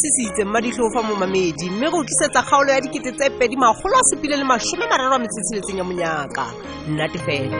se 0.00 0.08
se 0.16 0.22
itseng 0.30 0.50
maditlhogo 0.54 0.90
fa 0.94 1.02
mo 1.08 1.14
mamedi 1.22 1.64
mme 1.70 1.88
go 1.92 1.98
tlisetsa 2.06 2.40
kgaolo 2.42 2.70
ya 2.74 2.80
dikete 2.84 3.10
tse 3.12 3.26
pedi 3.38 3.56
magolo 3.62 3.94
a 3.98 4.02
sepile 4.10 4.36
le 4.40 4.44
masome 4.50 4.84
mararo 4.90 5.14
a 5.16 5.20
metsetsheletseng 5.22 5.78
ya 5.80 5.84
monyaka 5.84 6.44
nnatefela 6.88 7.58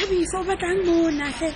thabisa 0.00 0.36
o 0.40 0.44
batlang 0.48 0.80
monae 0.84 1.52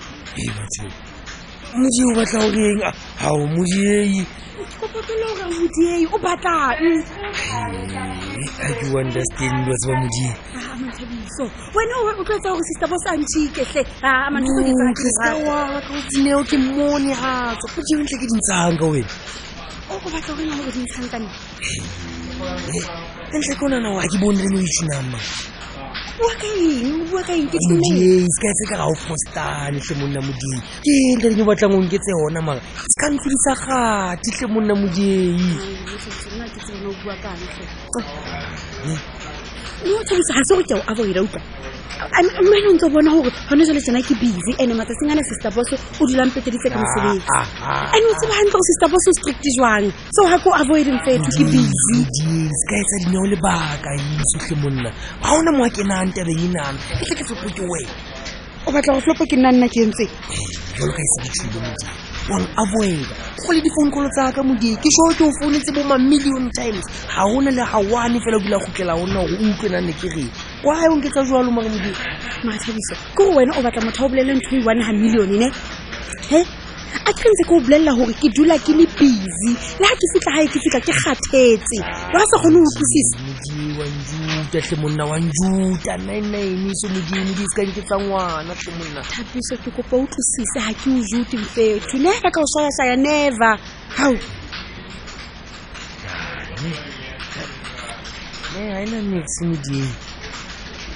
modie 1.77 2.05
o 2.09 2.11
batla 2.25 2.41
goreng 2.49 2.79
gao 3.21 3.45
modieeoreodiee 3.55 6.05
o 6.15 6.19
batlang 6.25 6.83
understand 9.05 9.59
wa 9.69 9.77
tseba 9.81 9.95
modieso 10.03 11.45
ah, 11.53 11.73
wena 11.75 11.95
o 11.99 12.01
tlotsa 12.27 12.49
gore 12.53 12.65
sister 12.69 12.89
bo 12.91 12.99
santhikele 13.05 13.83
dineo 16.11 16.39
ah, 16.41 16.45
ke 16.49 16.57
mone 16.69 17.13
gatso 17.17 17.67
o 17.77 17.79
dio 17.87 17.99
ntle 18.05 18.17
ke 18.21 18.27
dintsang 18.31 18.77
ka 18.81 18.87
wena 18.93 19.11
o 19.91 19.93
batla 20.13 20.21
gore 20.35 20.45
nagore 20.51 20.71
dintshang 20.77 21.09
ka 21.13 21.17
nna 21.19 21.31
ntle 23.39 23.55
ke 23.59 23.65
o 23.65 23.67
nana 23.71 23.89
oa 23.95 24.05
ke 24.11 24.17
bone 24.23 24.39
le 24.43 24.49
mo 24.55 24.59
itinang 24.65 25.09
mae 25.13 25.29
skaetse 28.35 28.65
ka 28.71 28.77
gao 28.81 28.95
fostanetlhe 29.05 29.95
monna 30.01 30.21
modie 30.27 30.59
ke 30.83 30.95
ntle 31.17 31.29
denye 31.31 31.43
eh. 31.43 31.49
batlang 31.49 31.75
onke 31.79 31.99
tse 31.99 32.13
ona 32.27 32.41
mara 32.47 32.61
se 32.93 32.97
ka 33.03 33.07
ntlodisa 33.13 33.53
gatitlhe 33.63 34.47
monna 34.55 34.75
modiei 34.81 35.37
motshabosa 39.91 40.33
ga 40.39 40.45
se 40.49 40.55
go 40.57 40.63
keo 40.71 40.81
a 40.87 40.93
boira 40.99 41.21
utlwa 41.27 41.41
mmele 42.43 42.67
ntse 42.75 42.87
o 42.87 42.91
bona 42.95 43.11
gore 43.15 43.31
gone 43.49 43.63
jale 43.69 43.81
jana 43.87 44.01
ke 44.07 44.15
busy 44.21 44.53
and-e 44.61 44.75
matsatsing 44.79 45.11
a 45.11 45.15
na 45.19 45.23
sister 45.31 45.51
boso 45.57 45.75
o 46.01 46.07
dulang 46.11 46.33
peteditse 46.35 46.69
ka 46.73 46.77
mosebetsi 46.79 47.39
and-e 47.93 48.09
o 48.13 48.15
tseba 48.19 48.35
gantle 48.39 48.57
go 48.57 48.61
sister 48.71 48.89
boso 48.93 49.09
o 49.11 49.13
strict 49.21 49.45
jwang 49.57 49.85
so 50.17 50.29
ga 50.31 50.39
ko 50.45 50.49
avoiding 50.61 50.99
fetho 51.07 51.31
ke 51.37 51.43
busyse 51.45 51.97
ka 52.71 52.75
etsa 52.83 52.97
dineo 53.05 53.27
lebaka 53.33 53.91
isotlhe 54.25 54.55
e 54.57 54.61
monna 54.63 54.91
ga 55.23 55.29
ona 55.39 55.51
mo 55.53 55.65
a 55.67 55.71
ke 55.71 55.83
nang 55.85 56.11
tabeng 56.17 56.41
enang 56.49 56.77
ke 57.01 57.05
tle 57.05 57.15
ke 57.19 57.25
flopo 57.27 57.49
ke 57.57 57.65
wena 57.65 57.95
o 58.67 58.73
batla 58.73 58.95
go 58.97 59.01
flopo 59.01 59.25
ke 59.27 59.37
nna 59.37 59.51
nna 59.53 59.69
ke 59.69 59.81
entse 59.85 60.05
jalo 60.79 60.93
ka 60.95 61.03
e 61.03 61.09
sebetsile 61.13 61.53
modimo 61.53 62.09
on 62.33 62.43
avoida 62.57 63.07
go 63.47 63.53
le 63.53 63.61
difonkolo 63.61 64.09
tsaka 64.15 64.43
modie 64.43 64.77
ke 64.79 64.91
soo 64.93 65.11
ke 65.19 65.23
o 65.27 65.31
founetse 65.41 65.73
bo 65.75 65.83
ma-million 65.83 66.47
times 66.55 66.85
ga 67.11 67.27
ona 67.27 67.51
le 67.51 67.63
ga 67.67 67.79
one 67.91 68.17
fela 68.23 68.37
o 68.37 68.41
dula 68.41 68.59
gotlela 68.59 68.95
o 68.95 69.07
go 69.07 69.21
o 69.21 69.27
utlwena 69.27 69.81
nne 69.81 69.93
ke 69.93 70.09
reng 70.15 70.31
kwae 70.63 70.87
o 70.93 70.97
nketsa 70.97 71.25
jalo 71.27 71.51
mare 71.51 71.69
modie 71.69 71.93
mathabiso 72.45 72.95
ke 72.95 73.17
gore 73.17 73.35
wena 73.35 73.53
o 73.59 73.63
batla 73.63 73.83
motho 73.83 74.05
o 74.07 74.09
bolele 74.09 74.33
ntho 74.39 74.55
e 74.57 74.63
one 74.65 74.79
ga 74.85 74.93
million 74.93 75.31
ne 75.39 75.47
he 76.31 76.45
a 77.09 77.13
ke 77.15 77.29
ntse 77.33 77.45
ke 77.49 77.53
o 77.55 77.59
bolelela 77.65 77.93
gore 77.99 78.15
ke 78.21 78.29
dula 78.35 78.57
ke 78.65 78.73
le 78.79 78.87
busy 78.99 79.53
le 79.81 79.87
ga 79.87 79.97
ke 79.99 80.07
fitlha 80.13 80.33
gae 80.39 80.47
ke 80.53 80.63
fitlha 80.65 80.81
ke 80.87 80.93
kgathetse 80.99 81.79
le 82.15 82.23
sa 82.31 82.37
kgone 82.43 82.63
go 82.63 82.69
utlwisisa 82.71 83.23
tle 84.51 84.77
monna 84.83 85.05
wa 85.11 85.19
njuta 85.23 85.95
nine 86.03 86.75
so 86.81 86.89
modimo 86.89 87.33
di 87.39 87.45
sekang 87.51 87.73
tsa 87.87 87.97
ngwana 88.03 88.53
tle 88.61 88.73
monna 88.79 89.03
thapiso 89.13 89.55
ke 89.63 89.71
kopa 89.77 89.95
o 89.97 90.05
tlosise 90.11 90.59
ga 90.59 90.73
ke 90.79 90.89
o 90.91 91.01
jute 91.11 91.37
mfetho 91.45 91.97
never 91.99 92.31
ka 92.35 92.41
o 92.43 92.47
swayasaya 92.55 92.97
never 92.97 93.55
gao 93.99 94.15
ga 98.55 98.81
ena 98.83 98.99
metsi 99.11 99.41
modimo 99.47 99.89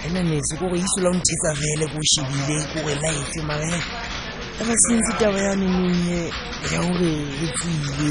ga 0.00 0.08
ena 0.08 0.20
metsi 0.30 0.52
kore 0.58 0.76
isola 0.78 1.08
o 1.10 1.14
nthetsa 1.14 1.50
fele 1.60 1.86
ko 1.92 1.96
o 1.98 2.04
shebile 2.12 2.58
kore 2.74 2.94
life 3.02 4.03
ga 4.58 4.74
se 4.82 4.88
ntse 5.00 5.12
taba 5.20 5.38
ya 5.46 5.54
nonge 5.60 6.22
ya 6.72 6.78
gore 6.86 7.12
e 7.44 7.46
tsile 7.56 8.10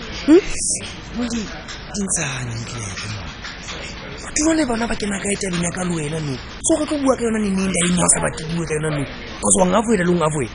jale 4.47 4.65
bana 4.69 4.85
ba 4.87 4.95
ke 4.95 5.05
naka 5.11 5.27
e 5.31 5.35
tabeng 5.43 5.63
ya 5.67 5.71
ka 5.75 5.83
le 5.83 5.93
wena 5.95 6.19
no 6.23 6.33
so 6.63 6.75
go 6.79 6.83
tlo 6.87 6.97
bua 7.03 7.15
ka 7.19 7.23
yona 7.27 7.39
neneng 7.45 7.67
da 7.67 7.79
eng 7.83 7.99
ga 7.99 8.05
o 8.07 8.09
sa 8.15 8.19
batlebue 8.23 8.63
ka 8.65 8.73
yona 8.79 8.89
no 8.95 9.03
cause 9.43 9.57
wa 9.59 9.65
ngavoela 9.67 10.03
le 10.07 10.13
ngavoela 10.15 10.51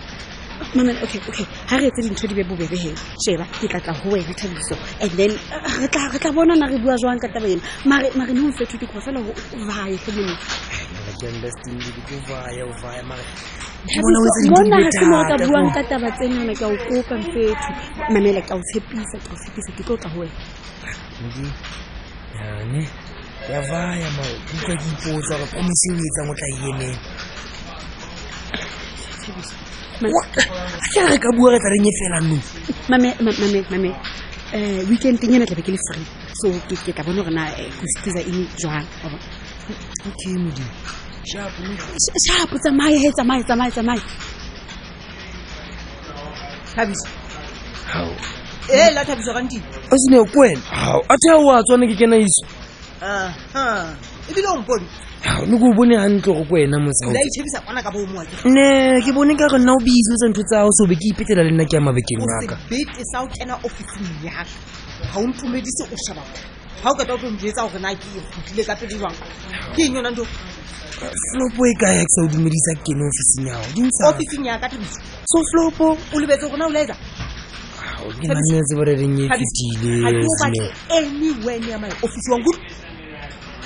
mamela 0.75 1.01
okay 1.03 1.21
okay 1.29 1.47
ha 1.71 1.77
re 1.77 1.87
etse 1.89 2.01
dintho 2.03 2.27
di 2.27 2.35
be 2.35 2.45
bobebe 2.45 2.77
sheba 3.21 3.45
ke 3.61 3.67
tla 3.69 3.81
tla 3.81 3.93
ho 3.93 4.11
wena 4.11 4.33
thabiso 4.35 4.77
and 5.01 5.13
then 5.17 5.31
re 5.81 5.89
tla 5.89 6.03
re 6.13 6.31
bona 6.33 6.55
na 6.57 6.67
re 6.69 6.79
bua 6.79 6.97
jwang 7.01 7.19
ka 7.21 7.29
taba 7.29 7.49
ena 7.49 7.63
mare 7.85 8.09
mare 8.17 8.33
ne 8.33 8.41
o 8.41 8.45
mfetho 8.51 8.79
ke 8.81 8.87
kofela 8.89 9.21
ho 9.21 9.33
vaye 9.69 9.97
ke 10.01 10.11
monna 10.17 10.35
mona 14.01 14.19
ha 14.25 14.31
ke 14.37 14.49
mo 15.11 15.23
ka 15.29 15.37
buang 15.45 15.71
ka 15.77 15.83
taba 15.91 16.09
tsenana 16.17 16.53
ke 16.57 16.65
a 16.65 16.69
o 16.73 16.77
kopa 16.89 17.15
mfetho 17.21 17.71
mamela 18.13 18.41
ke 18.41 18.51
a 18.53 18.57
o 18.57 18.61
tshepisa 18.73 19.17
ke 19.21 19.29
o 19.33 19.37
tshepisa 19.37 19.71
ke 19.77 19.83
tlo 19.85 19.97
tla 20.01 20.09
ho 20.13 20.19
wena 20.25 20.39
yane 22.41 22.83
ya 23.53 23.61
vaya 23.71 24.09
ma 24.19 24.25
utlwa 24.25 24.75
ke 24.81 24.87
ipotsa 24.89 25.37
gore 25.39 25.49
promise 25.55 25.89
o 25.95 26.01
etsang 26.09 26.33
o 26.33 26.35
tla 26.35 26.49
e 26.49 26.57
emela 26.73 27.05
ke 29.97 31.01
re 31.09 31.17
ka 31.19 31.29
bua 31.37 31.51
re 31.53 31.59
tla 31.61 31.71
e 31.81 31.93
fela 31.99 32.19
no 32.21 32.39
mame 32.89 33.09
um 33.21 33.27
weekend 34.89 35.19
teng 35.21 35.33
yana 35.35 35.47
tlabe 35.49 35.63
ke 35.65 35.73
le 35.75 35.79
free 35.91 36.07
so 36.39 36.49
ke 36.71 36.77
tla 36.93 37.03
bone 37.05 37.19
gorena 37.23 37.45
ko 37.57 37.63
eh, 37.63 37.73
setusa 38.01 38.21
eng 38.23 38.47
jang 38.61 38.85
tsamaye 42.59 43.11
tsamaye 43.13 43.43
tsamaye 43.45 43.71
tsamaye 43.73 44.01
ee 48.69 48.75
eh, 48.75 48.93
la 48.95 49.05
thabiso 49.05 49.31
o 49.33 49.33
sene 49.41 50.17
ko 50.33 50.41
wena 50.41 50.61
athe 51.11 51.29
o 51.33 51.35
a 51.55 51.57
tswane 51.63 51.87
ke 51.91 51.95
kena 51.99 52.17
iso 52.19 52.45
ebile 54.31 54.49
o 54.51 54.53
le 55.47 55.59
ko 55.59 55.67
bone 55.75 55.95
gantle 55.97 56.33
go 56.33 56.45
kwena 56.47 56.79
mosne 56.79 57.13
ke 59.01 59.13
bone 59.13 59.35
ka 59.37 59.47
re 59.49 59.59
nna 59.59 59.73
o 59.75 59.81
beisetsa 59.83 60.27
ntho 60.31 60.43
tsago 60.47 60.71
seobe 60.77 60.95
ke 60.97 61.07
ipetela 61.11 61.43
le 61.43 61.51
nna 61.51 61.65
ke 61.67 61.75
ya 61.75 61.81
mabekeng 61.81 62.23
akaflopo 70.97 71.67
e 71.67 71.75
kaya 71.77 72.01
e 72.01 72.05
ke 72.05 72.09
sa 72.17 72.23
o 72.23 72.29
dumedisa 72.29 72.71
kene 72.81 73.03
officing 73.05 74.47
yagoso 74.47 75.43
flopo 75.51 75.87
o 76.15 76.21
lebetse 76.21 76.49
gona 76.49 76.67
o 76.67 76.71
letsa 76.73 76.97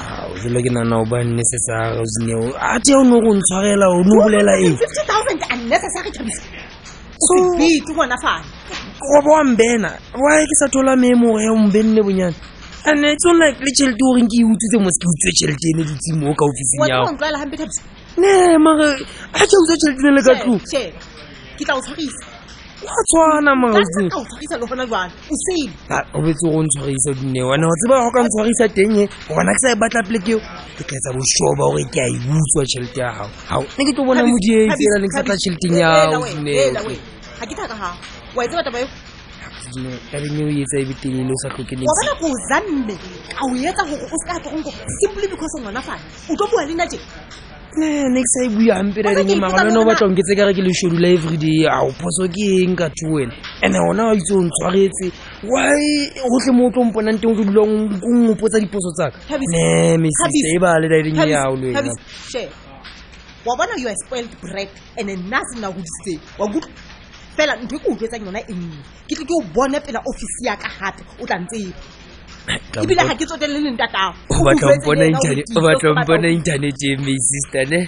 o 0.00 0.32
jelo 0.42 0.62
ke 0.66 0.72
nana 0.76 0.96
o 1.02 1.04
banne 1.10 1.44
setsa 1.50 1.72
gage 1.80 2.00
osene 2.04 2.32
a 2.56 2.58
tea 2.84 2.96
o 2.96 3.02
ne 3.04 3.16
go 3.24 3.30
ntshwarela 3.38 3.86
o 3.88 3.90
ne 4.04 4.12
o 4.16 4.18
bolela 4.24 4.52
eo 4.64 4.76
boambena 9.24 9.88
wa 10.22 10.32
ke 10.48 10.54
sa 10.60 10.66
thola 10.68 10.92
memoge 10.96 11.40
ya 11.44 11.52
mbenne 11.56 12.00
bonyana 12.04 12.36
and 12.88 13.04
it's 13.04 13.24
on 13.26 13.36
like 13.38 13.58
le 13.60 13.70
tšhelete 13.72 14.00
goreng 14.02 14.28
ke 14.28 14.36
e 14.40 14.44
utswitse 14.44 14.76
mo 14.80 14.90
se 14.92 14.98
ke 15.00 15.06
utswe 15.12 15.30
tšhelete 15.36 15.66
ene 15.72 15.82
ditsi 15.88 16.10
moo 16.16 16.34
ka 16.34 16.44
ofising 16.48 16.82
yao 16.88 17.06
ne 18.18 18.58
mare 18.58 18.88
a 19.36 19.38
ke 19.44 19.54
utswa 19.62 19.76
tšhelete 19.76 20.02
ne 20.04 20.10
le 20.16 20.22
ka 20.22 20.34
tlo 20.40 20.54
ke 20.72 20.82
tla 21.64 21.74
o 21.76 21.78
tshwarisa 21.84 22.29
ga 22.86 22.92
tshwana 23.08 23.50
maobetse 23.62 24.02
go 26.44 26.62
ntshwagisa 26.64 27.10
dine 27.18 27.40
wane 27.50 27.64
go 27.68 27.74
tseba 27.78 27.94
go 28.04 28.08
ka 28.14 28.20
ntshwagisa 28.24 28.66
teng 28.76 28.94
e 28.96 29.02
eh, 29.04 29.08
gona 29.34 29.52
ke 29.54 29.60
sa 29.64 29.70
e 29.72 29.76
batla 29.80 30.00
pele 30.06 30.18
keo 30.26 30.38
ke 30.76 30.82
tlaetsa 30.88 31.10
bosoba 31.16 31.62
gore 31.68 31.84
ke 31.92 32.00
a 32.00 32.06
e 32.08 32.16
butswa 32.24 32.62
tšhelete 32.68 32.98
ya 33.04 33.08
gago 33.12 33.32
gao 33.50 33.64
ne 33.76 33.82
ke 33.88 33.92
tlo 33.96 34.02
bona 34.08 34.22
modi 34.28 34.50
e 34.56 34.60
fela 34.78 34.96
ne 35.00 35.06
ke 35.10 35.14
sa 35.16 35.22
tla 35.28 35.36
tšheleteng 35.40 35.76
yao 35.76 36.24
dine 39.72 40.00
kabenye 40.10 40.42
o 40.48 40.50
etsa 40.64 40.76
ebeteng 40.82 41.16
e 41.20 41.22
le 41.28 41.32
o 41.36 41.38
sa 41.44 41.48
tlhokeleabanako 41.52 42.24
o 42.32 42.36
zanne 42.50 42.94
ka 43.36 43.42
o 43.46 43.52
etsa 43.68 43.82
gore 43.86 44.02
o 44.08 44.16
seka 44.24 44.34
tlogong 44.42 44.64
gore 44.66 44.78
simply 45.04 45.26
because 45.28 45.54
ngwana 45.60 45.80
fane 45.88 46.00
o 46.32 46.32
tlo 46.36 46.46
bua 46.50 46.64
le 46.66 46.74
nna 46.74 46.86
tena 46.90 47.04
next 47.76 48.36
a 48.40 48.44
e 48.44 48.48
buang 48.48 48.92
pereremagalone 48.94 49.78
o 49.78 49.84
batla 49.86 50.06
onke 50.06 50.22
tse 50.22 50.34
kare 50.36 50.52
ke 50.54 50.58
leshodula 50.62 51.08
everyday 51.14 51.66
ao 51.68 51.90
phoso 51.90 52.26
ke 52.26 52.66
eng 52.66 52.74
ka 52.74 52.88
to 52.96 53.06
wena 53.14 53.32
and-e 53.62 53.78
ona 53.90 54.10
a 54.10 54.14
itse 54.14 54.32
o 54.34 54.40
ntshwaretse 54.42 55.06
wy 55.46 56.10
gotlhe 56.10 56.52
mo 56.52 56.66
o 56.66 56.70
tlo 56.70 56.84
mponang 56.84 57.18
teng 57.20 57.34
re 57.38 57.44
dulang 57.44 57.88
o 58.02 58.10
ngopotsa 58.24 58.60
diphoso 58.60 58.90
tsaka 58.96 59.38
ne 59.38 59.96
mesis 59.98 60.46
e 60.54 60.58
bale 60.58 60.88
dileng 60.88 61.26
e 61.26 61.30
yao 61.30 61.54
le 61.56 61.66
wena 61.70 61.94
wa 63.46 63.56
bona 63.56 63.74
you 63.78 63.86
are 63.88 63.96
spoiled 64.04 64.32
bread 64.42 64.68
and 64.98 65.06
nna 65.08 65.38
se 65.50 65.58
nna 65.58 65.68
godisitseng 65.70 66.20
wa 66.38 66.46
kutlwa 66.50 66.74
fela 67.36 67.54
ntho 67.62 67.76
e 67.76 67.78
ke 67.78 67.88
o 67.90 67.94
tlwetsang 67.96 68.26
yona 68.26 68.40
e 68.50 68.54
nngwe 68.54 68.82
ke 69.06 69.14
tle 69.14 69.24
ke 69.24 69.34
o 69.38 69.42
bone 69.54 69.78
pela 69.80 70.02
office 70.10 70.36
ya 70.42 70.56
ka 70.58 70.68
gape 70.80 71.02
o 71.22 71.26
tla 71.26 71.38
ntsepa 71.38 71.99
ebile 72.48 73.02
ga 73.08 73.14
ke 73.18 73.24
tsotelele 73.28 73.60
leng 73.66 73.76
tatao 73.80 74.12
batlampona 74.46 75.04
internet 76.32 76.80
e 76.88 76.90
ma 77.04 77.14
sister 77.30 77.64
ne 77.72 77.80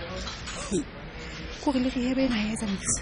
kore 1.64 1.80
le 1.86 1.90
ge 1.94 2.02
ebe 2.12 2.24
e 2.26 2.28
na 2.28 2.38
etsa 2.52 2.66
metsi 2.74 3.02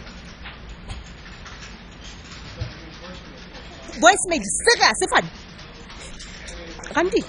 voice 4.05 4.23
mail 4.29 4.43
sera 4.61 4.89
sefane 5.01 5.29
gante 6.93 7.19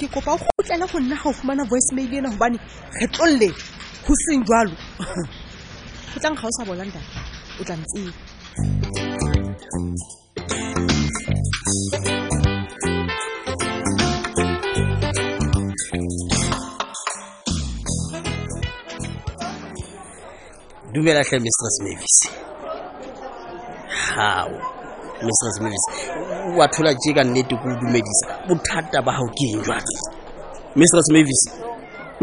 ke 0.00 0.06
kopa 0.12 0.36
ntle 0.68 0.68
le 0.68 0.68
go 0.92 1.00
nna 1.00 1.16
ga 1.22 1.28
o 1.28 1.32
fumana 1.32 1.64
voice 1.70 1.90
mail 1.96 2.12
ena 2.18 2.30
gobane 2.30 2.58
ge 2.98 3.06
tlolle 3.14 3.48
go 4.06 4.12
seng 4.16 4.44
jalo 4.44 4.70
go 6.12 6.18
tlang 6.20 6.34
ga 6.34 6.46
o 6.46 6.50
sa 6.50 6.64
bolang 6.64 6.90
data 6.90 7.22
o 7.60 7.64
tla 7.64 7.76
ntsee 7.76 8.12
dumela 20.92 21.22
tlhe 21.26 21.38
mistress 21.46 21.76
mavis 21.84 22.16
gao 24.14 24.58
mistress 25.26 25.56
mavis 25.62 25.84
wa 26.58 26.64
thola 26.72 26.90
je 27.00 27.10
ka 27.16 27.22
nnete 27.26 27.54
ko 27.60 27.66
o 27.68 27.74
dumedisa 27.80 28.26
bothata 28.48 28.98
ba 29.06 29.12
gao 29.16 29.28
ke 29.38 29.46
eng 29.52 29.64
jwale 29.64 30.17
mistress 30.76 31.08
mavis 31.14 31.40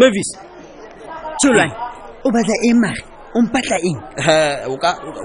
mavis 0.02 0.30
tsolwane 1.40 1.74
o 2.24 2.32
batla 2.34 2.56
eng 2.68 2.80
mare 2.84 3.02
o 3.38 3.42
mpatla 3.46 3.78
eng 3.88 4.00
eh, 4.18 4.66
o 4.72 4.78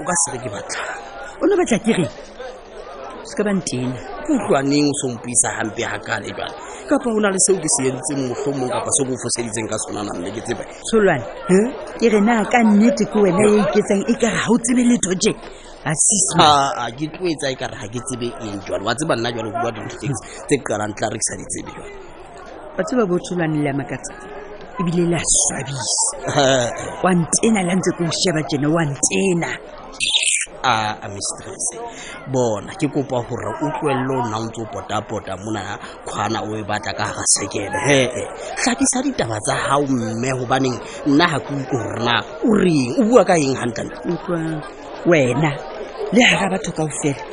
ka 0.07 0.13
sere 0.25 0.37
ke 0.43 0.49
batla 0.55 0.81
o 1.37 1.43
ne 1.45 1.53
batla 1.61 1.77
ke 1.85 1.93
se 3.27 3.33
ka 3.37 3.43
bantena 3.47 3.93
ke 4.25 4.31
utlwaneng 4.37 4.87
o 4.89 4.93
sompisa 5.03 5.49
gampe 5.57 5.83
gakane 5.85 6.29
jale 6.37 6.55
kapa 6.89 7.07
o 7.15 7.19
na 7.21 7.29
le 7.29 7.37
seo 7.45 7.55
ke 7.61 7.69
se 7.75 7.81
entseng 7.93 8.21
motlhomong 8.27 8.71
kapa 8.73 8.89
se 8.95 9.01
ko 9.05 9.13
foseditseng 9.21 9.69
ka 9.69 9.77
sona 9.85 10.01
na 10.03 10.13
mme 10.17 10.29
ke 10.35 10.41
tseba 10.41 10.63
tsholwane 10.89 11.25
hm? 11.49 11.67
ke 12.01 12.05
re 12.09 12.19
na 12.25 12.41
ka 12.51 12.57
nnete 12.65 13.05
ke 13.05 13.17
wena 13.21 13.43
e 13.53 13.59
iketsang 13.69 14.01
e 14.09 14.13
kare 14.21 14.33
ga 14.37 14.49
o 14.49 14.57
tsebe 14.65 14.81
letho 14.81 15.13
je 15.21 15.31
a 15.85 15.91
ah, 16.41 16.69
ah, 16.85 16.89
ke 16.97 17.05
tloetsa 17.13 17.47
e 17.53 17.55
kare 17.55 17.75
ga 17.81 17.85
ke 17.93 17.99
tsebe 18.05 18.27
eng 18.43 18.57
jale 18.65 18.81
wa 18.83 18.93
tseba 18.97 19.13
nna 19.15 19.29
jale 19.35 19.47
o 19.53 19.55
bua 19.61 19.69
dintho 19.71 19.97
tse 20.01 20.55
qalang 20.65 20.93
tla 20.97 21.07
rekisa 21.13 21.33
di 21.37 21.45
tsebe 21.53 21.71
jale 21.77 22.10
wa 22.77 22.83
tseba 22.83 23.03
bo 23.05 23.15
tsholwane 23.23 23.57
le 23.63 23.69
a 23.71 23.97
ebile 24.79 25.03
le 25.11 25.15
a 25.15 25.23
swabisa 25.25 26.03
wa 27.03 27.11
ntsena 27.21 27.59
le 27.67 27.71
a 27.71 27.75
ntse 27.77 27.91
ke 27.97 28.01
o 28.07 28.11
sheba 28.19 28.41
tjena 28.49 28.67
wa 28.75 28.81
ntsena 28.91 29.49
a 30.73 30.95
a 31.03 31.07
mistress 31.15 31.65
bona 32.33 32.71
ke 32.79 32.85
kopa 32.93 33.17
gore 33.27 33.47
o 33.63 33.67
tlwelele 33.75 34.13
o 34.19 34.25
nna 34.25 34.37
o 34.37 34.45
ntse 34.47 34.59
o 34.61 34.65
potapota 34.73 35.33
mona 35.43 35.61
kgwana 36.05 36.37
o 36.49 36.55
e 36.55 36.61
batla 36.69 36.91
ka 36.97 37.03
hara 37.09 37.23
sekele 37.35 37.77
hee 37.87 38.09
hlakisa 38.63 38.97
ditaba 39.05 39.37
tsa 39.45 39.53
hao 39.65 39.83
mme 39.91 40.29
hobaneng 40.39 40.77
nna 41.11 41.25
ga 41.31 41.39
ke 41.45 41.51
utlwe 41.59 41.83
hore 41.83 42.19
o 42.47 42.51
reng 42.63 42.91
o 42.99 43.03
bua 43.09 43.21
ka 43.29 43.35
eng 43.45 43.55
hantlentle 43.61 43.97
utlwa 44.11 44.37
wena 45.09 45.51
le 46.15 46.21
hara 46.29 46.49
batho 46.53 46.71
kaofela 46.77 47.30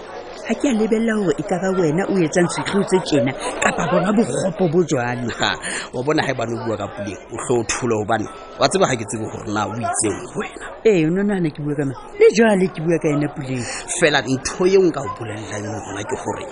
ga 0.49 0.55
ke 0.57 0.69
a 0.69 0.73
lebelela 0.73 1.15
gore 1.21 1.35
e 1.37 1.43
kaba 1.45 1.69
wena 1.77 2.03
o 2.09 2.17
etsang 2.25 2.49
setlhoo 2.49 2.81
tse 2.89 2.99
tsena 3.05 3.33
kapa 3.61 3.85
bona 3.93 4.09
bogopo 4.17 4.65
bo 4.73 4.81
jwane 4.89 5.29
ga 5.39 5.53
wa 5.93 6.01
bona 6.03 6.25
ga 6.25 6.33
e 6.33 6.35
bane 6.41 6.53
o 6.57 6.65
bua 6.65 6.77
ka 6.81 6.87
puleng 6.97 7.21
o 7.33 7.37
tlho 7.37 7.61
o 7.61 7.65
thole 7.69 7.95
gobane 8.01 8.25
wa 8.59 8.65
tseba 8.69 8.89
ga 8.89 8.97
ke 8.97 9.05
tsebe 9.05 9.29
gore 9.29 9.53
na 9.53 9.67
o 9.69 9.73
itseng 9.77 10.19
wena 10.41 10.65
ee 10.89 11.05
o 11.05 11.11
nonaana 11.13 11.51
ke 11.53 11.61
bua 11.61 11.77
ka 11.77 11.85
ma 11.85 11.93
le 12.17 12.27
jale 12.33 12.65
ke 12.65 12.81
bua 12.81 12.97
ka 12.97 13.09
yena 13.13 13.29
puleng 13.37 13.61
fela 14.01 14.25
ntho 14.25 14.65
e 14.65 14.77
nka 14.89 15.01
o 15.05 15.09
bolelelang 15.21 15.65
yona 15.85 16.03
ke 16.09 16.17
gore 16.17 16.45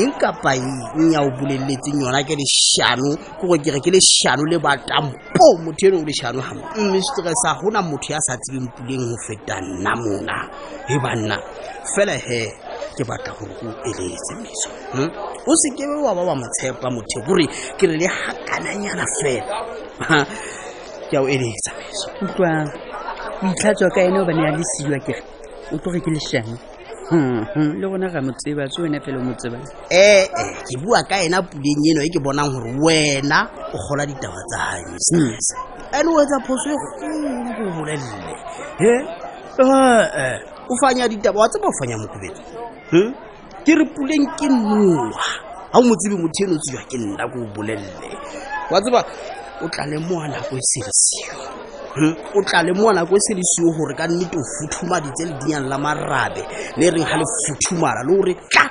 eng 0.00 0.12
kapa 0.16 0.56
nya 0.96 1.20
o 1.20 1.28
boleletseng 1.36 2.00
yona 2.00 2.24
ke 2.24 2.32
leshano 2.40 3.12
ke 3.36 3.44
gore 3.44 3.60
ke 3.60 3.68
re 3.68 3.80
ke 3.84 3.90
leshano 3.92 4.48
le 4.48 4.56
batampo 4.56 5.44
motho 5.60 5.84
eno 5.92 6.00
o 6.00 6.04
leshano 6.08 6.40
gama 6.40 6.64
mme 6.72 7.00
stressa 7.04 7.52
gona 7.60 7.84
motho 7.84 8.16
ya 8.16 8.16
sa 8.24 8.32
tsebeng 8.40 8.68
puleng 8.80 9.04
go 9.12 9.16
feta 9.28 9.60
nna 9.60 9.92
mona 9.92 10.36
e 10.88 10.96
banna 11.04 11.36
fela 11.92 12.16
he 12.16 12.48
ke 12.96 13.04
batla 13.04 13.28
gore 13.36 13.52
go 13.60 13.70
eletse 13.84 14.34
meso 14.40 14.68
hm? 14.96 15.08
o 15.46 15.52
sekebe 15.62 16.00
wa 16.02 16.12
ba 16.16 16.22
wa 16.32 16.36
motshepa 16.36 16.90
motho 16.90 17.20
kore 17.28 17.46
ke 17.76 17.86
re 17.86 17.96
le 18.00 18.08
gakananyana 18.08 19.04
fela 19.20 19.44
ke 21.10 21.14
a 21.16 21.20
o 21.20 21.28
eletsa 21.28 21.70
meso 21.76 22.08
utlwang 22.24 22.68
boitlhatswa 23.42 23.88
ka 23.94 24.00
ene 24.00 24.18
obane 24.20 24.42
ya 24.42 24.50
le 24.56 24.64
siwa 24.72 24.98
kere 25.06 25.22
o 25.72 25.78
tloge 25.78 26.00
ke 26.00 26.10
lešang 26.10 26.48
le 26.48 26.56
gona 27.12 27.44
hmm, 27.52 27.76
hmm. 27.76 28.08
ga 28.12 28.20
motseba 28.22 28.62
se 28.72 28.82
wena 28.82 28.98
fela 29.04 29.18
o 29.20 29.24
motsebang 29.28 29.66
ee 29.90 30.24
eh, 30.24 30.24
eh, 30.24 30.52
ke 30.64 30.80
bua 30.80 31.04
ka 31.04 31.20
ena 31.20 31.42
puleng 31.44 31.82
eno 31.92 32.00
e 32.02 32.08
ke 32.08 32.18
bonang 32.24 32.48
gore 32.48 32.70
wena 32.80 33.44
o 33.76 33.76
gola 33.88 34.06
ditaba 34.08 34.40
tsa 34.48 34.58
gaemese 34.72 35.12
hmm. 35.12 35.96
ande 36.00 36.08
o 36.16 36.20
etsa 36.24 36.38
phoso 36.48 36.72
e 36.72 36.76
golo 36.76 37.50
ko 37.60 37.62
bolelele 37.76 38.34
e 38.80 38.88
eh? 38.88 40.40
o 40.68 40.74
fanya 40.82 41.04
ditaba 41.08 41.44
wa 41.44 41.48
tseba 41.48 41.68
o 41.68 41.76
fanya 41.76 41.96
mokobetso 42.00 42.65
ke 42.88 43.74
re 43.74 43.84
puleng 43.94 44.24
ke 44.38 44.46
noa 44.46 45.10
ga 45.10 45.78
o 45.78 45.82
mo 45.82 45.92
tsebe 45.98 46.16
motho 46.22 46.44
eno 46.46 46.56
tsewa 46.62 46.82
ke 46.88 46.96
nna 46.98 47.24
ko 47.32 47.38
o 47.42 47.46
bolelele 47.54 48.10
wa 48.70 48.78
tseba 48.80 49.00
o 49.60 49.66
tla 49.68 49.86
le 49.90 49.98
moa 49.98 50.26
nako 50.30 50.54
e 50.56 50.60
selesio 50.70 51.34
o 52.34 52.40
tla 52.46 52.62
le 52.62 52.72
moa 52.78 52.92
nako 52.94 53.14
e 53.16 53.20
selesio 53.20 53.66
gore 53.76 53.94
ka 53.98 54.06
nnete 54.06 54.36
o 54.38 54.42
futhumaditse 54.52 55.24
le 55.26 55.32
dinyang 55.40 55.66
la 55.66 55.78
marabe 55.78 56.42
le 56.78 56.86
reng 56.94 57.06
ga 57.10 57.16
le 57.18 57.24
futhumala 57.46 58.02
le 58.06 58.12
gore 58.14 58.32
tla 58.50 58.62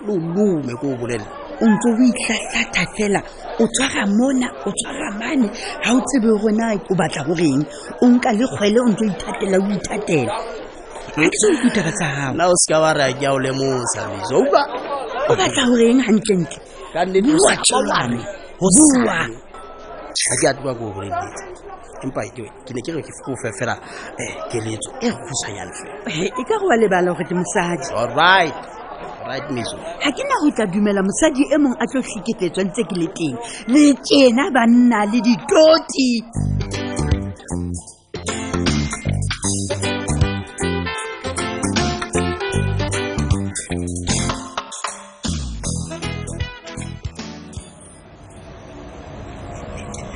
le 0.00 0.12
o 0.16 0.16
lome 0.16 0.72
ko 0.80 0.86
o 0.88 0.96
bolelele 0.96 1.28
o 1.60 1.64
ntse 1.68 1.88
o 1.92 2.02
itlatlata 2.08 2.82
fela 2.96 3.20
o 3.60 3.64
tshwara 3.68 4.06
mona 4.06 4.46
o 4.64 4.72
tshwara 4.72 5.10
mane 5.20 5.46
ga 5.84 5.90
o 5.92 6.00
tsebe 6.08 6.30
gona 6.40 6.72
o 6.90 6.94
batla 6.96 7.22
goreng 7.28 7.62
o 8.02 8.06
nka 8.08 8.32
le 8.32 8.44
kgwele 8.48 8.80
o 8.80 8.88
ntse 8.88 9.04
o 9.04 9.10
ithatela 9.12 9.56
o 9.60 9.68
ithatela 9.76 10.34
ditaba 11.18 11.90
tsa 11.90 12.08
gago 12.14 12.32
nna 12.34 12.44
o 12.46 12.54
seka 12.62 12.78
ba 12.82 12.90
re 12.94 13.02
a 13.10 13.12
ke 13.18 13.24
a 13.26 13.30
o 13.34 13.38
lemosa 13.42 14.00
biso 14.14 14.38
ba 14.52 14.62
o 15.28 15.34
batla 15.38 15.62
goreng 15.68 15.98
gantlentle 16.06 16.58
ka 16.92 17.00
nneneane 17.04 17.32
gosa 17.34 17.54
ga 19.04 19.26
ke 20.42 20.46
a 20.46 20.54
tloba 20.54 20.72
ko 20.78 20.84
goreletsa 20.94 21.44
empa 22.06 22.22
ke 22.34 22.72
ne 22.74 22.80
ke 22.84 22.90
re 22.94 23.02
o 23.02 23.34
fe 23.42 23.50
fela 23.58 23.74
eh, 24.22 24.32
keletso 24.52 24.90
e 25.02 25.08
kgutshwanyang 25.10 25.72
fela 25.78 25.94
eh, 26.14 26.28
e 26.30 26.40
ka 26.46 26.54
goa 26.62 26.76
lebala 26.78 27.10
gore 27.12 27.26
ke 27.26 27.34
mosadi 27.34 27.86
allright 27.98 28.56
ga 29.26 30.14
ke 30.14 30.22
na 30.28 30.36
go 30.40 30.46
tla 30.54 30.66
dumela 30.70 31.02
mosadi 31.02 31.42
e 31.50 31.56
mongwe 31.58 31.78
a 31.82 31.86
tlo 31.90 32.00
tlhiketetswa 32.06 32.62
ntse 32.70 32.82
ke 32.86 32.94
le 33.00 33.06
teng 33.18 33.36
le 33.74 33.82
tsena 34.06 34.50
banna 34.54 35.00
le 35.10 35.18
ditoti 35.20 36.10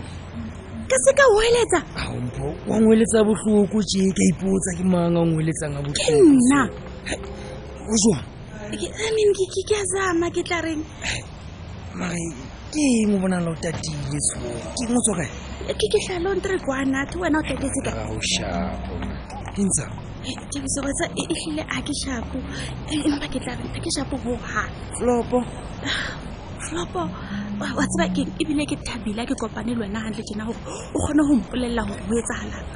ka 0.91 0.97
se 1.05 1.13
ka 1.19 1.25
hweletsa 1.35 1.79
ampo 2.05 2.47
wa 2.71 2.77
ngweletsa 2.81 3.19
bohloko 3.29 3.79
je 3.91 4.03
ka 4.17 4.23
ipotsa 4.33 4.71
ke 4.79 4.85
manga 4.93 5.21
ngweletsang 5.29 5.75
a 5.79 5.83
bohloko 5.83 6.07
ke 6.07 6.23
nna 6.23 6.61
o 7.93 7.95
jwang 8.03 8.25
i 8.73 9.09
mean 9.15 9.31
ke 9.39 9.45
ke 9.53 9.61
ke 9.69 9.77
zama 9.93 10.27
ke 10.35 10.43
tla 10.43 10.59
reng 10.67 10.83
mari 11.95 12.25
ke 12.73 12.83
mo 13.11 13.17
bona 13.23 13.39
lo 13.41 13.53
tatile 13.61 14.19
so 14.29 14.37
ke 14.81 14.85
mo 14.91 14.99
tsoka 15.07 15.27
ke 15.69 15.75
ke 15.93 15.97
hla 16.07 16.17
lo 16.25 16.31
ntre 16.41 16.57
kwa 16.65 16.83
na 16.85 17.05
thi 17.07 17.19
wena 17.21 17.39
o 17.39 17.43
tatetse 17.43 17.81
ka 17.87 17.93
o 18.11 18.17
sha 18.33 18.49
ntsa 19.61 19.85
thabiso 20.51 20.79
ba 20.85 20.91
tsa 20.97 21.05
e, 21.17 21.23
e 21.29 21.35
hile 21.45 21.63
a 21.69 21.79
ke 21.87 21.93
shapo 22.03 22.39
empa 22.91 23.27
ke 23.31 23.39
tla 23.41 23.55
reng 23.55 23.73
ke 23.85 23.91
shapo 23.95 24.17
ho 24.25 24.33
ha 24.51 24.65
flopo 24.99 25.39
flopo 26.67 27.03
wa 27.61 27.85
tseba 27.87 28.07
keng 28.17 28.31
ebile 28.41 28.65
ke 28.65 28.77
thabile 28.89 29.23
ke 29.29 29.35
kopane 29.41 29.73
le 29.75 29.81
wena 29.85 30.01
gantle 30.05 30.25
jena 30.29 30.45
gore 30.45 30.57
o 30.95 30.99
kgone 31.05 31.23
go 31.29 31.35
mpolelela 31.41 31.83
gore 31.89 32.03
o 32.11 32.13
etsagalang 32.21 32.69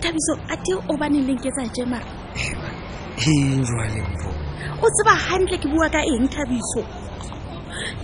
thabiso 0.00 0.32
a 0.48 0.56
te 0.64 0.72
o 0.90 0.96
bane 1.00 1.20
leng 1.26 1.36
ke 1.44 1.48
tsaa 1.56 1.68
jemara 1.76 2.08
enjalemo 3.28 4.30
o 4.82 4.86
tseba 4.94 5.14
gantle 5.28 5.56
ke 5.60 5.68
bua 5.68 5.86
ka 5.92 6.00
eng 6.12 6.28
thabiso 6.32 6.82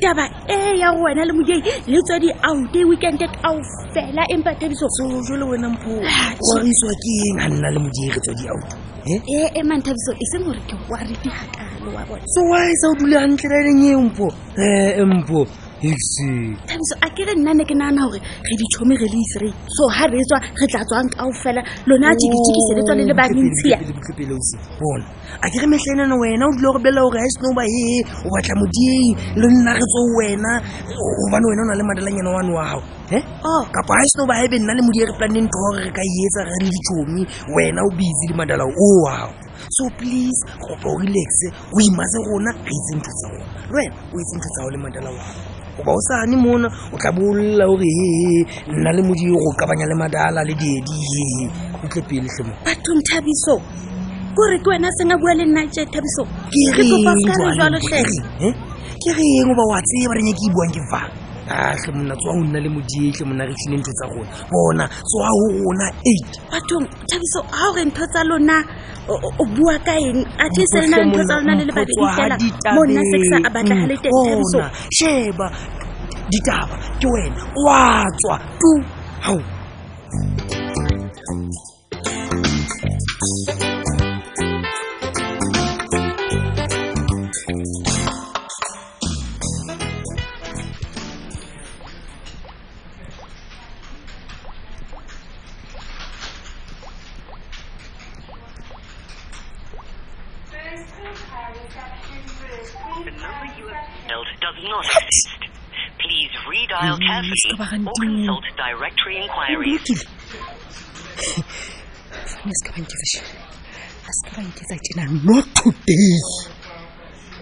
taba 0.02 0.24
e 0.52 0.76
ya 0.82 0.92
go 0.92 1.02
wena 1.08 1.24
le 1.24 1.32
modie 1.32 1.58
le 1.90 1.98
tswa 2.06 2.16
di-aute 2.24 2.80
weekende 2.88 3.26
kao 3.40 3.56
fela 3.94 4.22
empa 4.34 4.52
thabisole 4.60 5.44
wenaoaisa 5.52 6.88
ke 7.02 7.10
eng 7.28 7.38
a 7.44 7.46
nna 7.48 7.68
le 7.74 7.78
modie 7.84 8.08
re 8.14 8.20
tswa 8.20 8.34
di-aute 8.38 8.76
e 9.36 9.40
e 9.58 9.60
mang 9.68 9.82
thabiso 9.86 10.12
e 10.22 10.24
seng 10.32 10.44
gore 10.44 10.60
ke 10.68 10.76
wa 10.92 10.98
re 11.08 11.16
diga 11.24 11.40
kalo 11.56 11.90
wa 11.96 12.02
bone 12.08 12.22
so 12.34 12.40
wa 12.52 12.58
e 12.72 12.74
sa 12.80 12.86
o 12.92 12.94
dule 13.00 13.16
gantle 13.16 13.48
ka 13.52 13.56
e 13.60 13.64
leng 13.68 13.86
empo 13.96 14.26
u 14.28 14.32
eh, 14.60 14.90
empo 15.02 15.40
tabiso 15.82 16.94
a 17.02 17.08
kere 17.10 17.34
nnane 17.34 17.64
ke 17.66 17.74
naana 17.74 18.06
gore 18.06 18.18
re 18.18 18.54
ditšhome 18.62 18.94
re 19.02 19.06
le 19.12 19.18
isre 19.22 19.48
so 19.76 19.88
ga 19.96 20.06
re 20.12 20.18
tswa 20.30 20.38
re 20.62 20.66
tla 20.72 20.82
tswang 20.86 21.08
kao 21.14 21.30
fela 21.42 21.62
lone 21.90 22.06
a 22.06 22.12
jekijekise 22.22 22.72
le 22.78 22.82
tswa 22.86 22.94
le 23.00 23.04
le 23.10 23.14
banentshiabona 23.18 25.06
a 25.42 25.50
kere 25.50 25.66
metlhenano 25.72 26.14
wena 26.22 26.44
o 26.46 26.50
dile 26.54 26.68
go 26.70 26.78
bela 26.86 27.00
gore 27.02 27.18
ga 27.18 27.26
e 27.26 27.30
snoba 27.34 27.62
e 27.66 28.02
o 28.22 28.28
batla 28.30 28.54
modieng 28.62 29.16
le 29.40 29.46
nna 29.50 29.72
re 29.74 29.82
tso 29.90 30.00
wena 30.18 30.50
gobane 31.18 31.46
wena 31.50 31.60
o 31.62 31.66
na 31.66 31.74
le 31.74 31.82
madelanyana 31.82 32.30
wane 32.30 32.50
wa 32.56 32.62
gago 32.70 33.26
oh. 33.50 33.64
kapa 33.74 33.92
ga 33.98 34.04
e 34.06 34.08
snoba 34.14 34.32
ebe 34.44 34.56
nna 34.62 34.72
le 34.78 34.82
modie 34.86 35.04
re 35.04 35.12
planeng 35.18 35.48
tho 35.50 35.58
gore 35.66 35.80
re 35.82 35.90
ka 35.90 36.02
e 36.02 36.12
etsa 36.26 36.40
re 36.46 36.54
le 36.62 36.68
ditšomi 36.70 37.20
wena 37.58 37.80
o 37.82 37.90
bitse 37.98 38.24
di 38.30 38.34
madala 38.38 38.64
o 38.64 38.86
wago 39.04 39.34
so 39.76 39.82
please 39.98 40.38
gopa 40.62 40.86
o 40.94 40.96
relaxe 41.02 41.48
o 41.74 41.76
imase 41.90 42.18
gona 42.28 42.50
re 42.54 42.70
itse 42.70 42.92
ntho 43.00 43.10
tsa 43.18 43.26
gona 43.34 43.46
le 43.66 43.74
wena 43.76 43.94
o 44.14 44.14
itse 44.22 44.34
ntho 44.38 44.48
tsa 44.54 44.60
go 44.62 44.70
le 44.70 44.78
madala 44.86 45.10
wago 45.18 45.51
goba 45.76 45.92
o 45.92 46.00
sane 46.08 46.36
mona 46.36 46.68
o 46.92 46.96
tla 47.00 47.10
bolola 47.16 47.64
ore 47.72 47.86
ee 48.06 48.38
nna 48.78 48.90
le 48.96 49.02
modio 49.02 49.36
go 49.42 49.50
kabanya 49.60 49.86
le 49.90 49.94
madala 50.02 50.40
le 50.48 50.54
diedi 50.60 50.92
ee 51.20 51.44
otle 51.84 52.00
peletlhemo 52.08 52.52
bathong 52.64 53.02
thabiso 53.08 53.54
kore 54.36 54.56
ke 54.62 54.68
wena 54.72 54.88
seng 54.96 55.10
a 55.12 55.14
bua 55.20 55.32
le 55.38 55.44
nna 55.48 55.60
e 55.64 55.66
thabiso 55.94 56.22
ke 56.62 56.70
reng 59.16 59.50
o 59.50 59.52
ba 59.58 59.62
oa 59.70 59.80
tseye 59.86 60.06
ba 60.10 60.14
renye 60.18 60.32
ke 60.38 60.44
e 60.44 60.50
buang 60.54 60.72
ke 60.76 60.82
fang 60.90 61.10
tlhe 61.52 61.52
mona 61.52 62.14
tsoa 62.16 62.32
go 62.32 62.44
nna 62.44 62.58
le 62.64 62.68
modietle 62.74 63.24
mona 63.28 63.44
re 63.48 63.54
tlhile 63.60 63.76
ntho 63.80 63.92
tsa 63.96 64.06
rona 64.10 64.30
bona 64.52 64.84
tsoa 65.08 65.28
go 65.36 65.46
rona 65.64 65.86
eit 66.10 66.28
bathong 66.50 66.86
thabiso 67.08 67.40
ga 67.50 67.56
gore 67.72 67.82
ntho 67.84 68.04
tsa 68.12 68.20
lona 68.30 68.56
o 69.38 69.44
bua 69.56 69.74
ka 69.86 69.94
eng 70.08 70.22
a 70.42 70.48
the 70.54 70.62
se 70.70 70.78
rena 70.82 70.96
ntho 71.08 71.22
tsa 71.26 71.34
lona 71.40 71.52
le 71.58 71.64
lebaeiamonna 71.68 73.00
sesa 73.12 73.36
a 73.46 73.50
batlagale 73.54 73.96
tenona 73.96 74.66
mm, 74.66 74.74
sheba 74.96 75.46
ditaba 76.30 76.76
ke 77.00 77.06
wena 77.12 77.40
oa 77.54 78.04
tswa 78.20 78.34
tu 78.60 78.68
gao 79.24 79.38
does 103.46 104.58
not 104.64 104.84
exist. 104.84 105.38
Please 105.98 106.30
redial 106.46 106.98
carefully 106.98 107.52
or 107.58 107.92
consult 107.98 108.44
directory 108.56 109.22
inquiries. 109.24 110.04
Oh, 111.24 111.42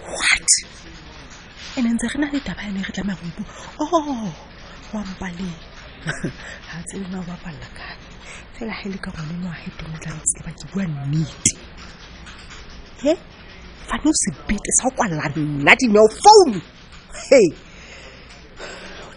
what? 0.07 0.49
And 1.76 1.87
then 1.87 1.99
re 2.02 2.21
na 2.21 2.28
le 2.33 2.40
taba 2.40 2.62
yane 2.66 2.83
re 2.83 2.92
tlameya 2.92 3.37
go 3.37 3.45
oh 3.80 4.35
wampaleng 4.90 5.52
ga 6.69 6.83
tsebe 6.90 7.07
na 7.12 7.21
o 7.21 7.23
bapalela 7.23 7.69
kae 7.78 7.95
fela 8.59 8.75
ga 8.75 8.88
e 8.88 8.88
le 8.90 8.99
ka 8.99 9.11
ngwaneno 9.12 9.47
wa 9.49 9.57
gaeteng 9.62 9.95
o 9.95 9.99
tlabe 10.02 10.25
se 10.26 10.35
ke 10.37 10.42
ba 10.47 10.52
ke 10.59 10.66
bua 10.73 10.85
nnete 10.90 11.54
he 13.00 13.12
fane 13.91 14.11
usibhidi 14.11 14.73
sawukwala 14.77 15.33
nathi 15.37 15.87
nofowuni 15.95 16.63
heyi 17.29 17.51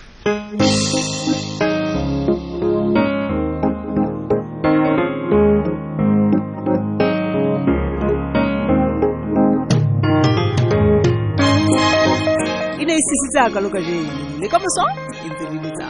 e 12.81 12.85
ne 12.87 12.95
e 12.99 13.03
sisitsa 13.09 13.43
kaloka 13.55 13.79
jeno 13.87 14.03
le 14.41 14.47
ka 14.53 14.59
moso 14.63 14.85
e 15.25 15.29
ntse 15.31 15.87